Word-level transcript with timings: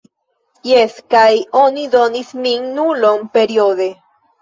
Jes, 0.69 0.95
kaj 1.15 1.27
oni 1.65 1.85
donis 1.99 2.35
min 2.43 2.69
nulon 2.81 3.27
periode 3.39 3.93